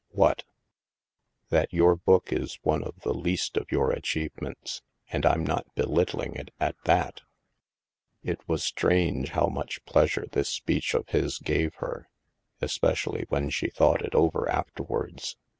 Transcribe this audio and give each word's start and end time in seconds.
''"What?" 0.23 0.45
"That 1.49 1.71
your 1.71 1.95
book 1.95 2.33
is 2.33 2.57
one 2.63 2.83
of 2.83 3.01
the 3.01 3.13
least 3.13 3.55
of 3.55 3.71
your 3.71 3.91
achievements, 3.91 4.81
and 5.11 5.25
Fm 5.25 5.45
not 5.45 5.67
belittling 5.75 6.33
it, 6.33 6.49
at 6.59 6.75
that." 6.85 7.21
HAVEN 8.25 8.37
299 8.41 8.41
It 8.41 8.49
was 8.49 8.63
strange 8.63 9.29
how 9.29 9.45
much 9.45 9.85
pleasure 9.85 10.25
this 10.31 10.49
speech 10.49 10.95
of 10.95 11.09
his 11.09 11.37
gave 11.37 11.75
her, 11.75 12.09
especially 12.61 13.25
when 13.29 13.51
she 13.51 13.69
thought 13.69 14.01
it 14.01 14.15
over, 14.15 14.49
afterwards. 14.49 15.37